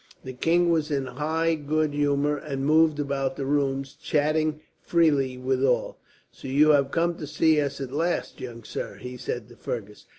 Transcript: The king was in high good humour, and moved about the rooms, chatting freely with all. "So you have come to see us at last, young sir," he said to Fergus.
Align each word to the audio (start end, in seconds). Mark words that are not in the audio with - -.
The 0.23 0.33
king 0.33 0.71
was 0.71 0.89
in 0.89 1.05
high 1.05 1.53
good 1.53 1.93
humour, 1.93 2.35
and 2.35 2.65
moved 2.65 2.99
about 2.99 3.35
the 3.35 3.45
rooms, 3.45 3.93
chatting 3.93 4.61
freely 4.81 5.37
with 5.37 5.63
all. 5.63 5.99
"So 6.31 6.47
you 6.47 6.71
have 6.71 6.89
come 6.89 7.17
to 7.17 7.27
see 7.27 7.61
us 7.61 7.79
at 7.79 7.91
last, 7.91 8.41
young 8.41 8.63
sir," 8.63 8.95
he 8.95 9.15
said 9.15 9.47
to 9.49 9.55
Fergus. 9.55 10.07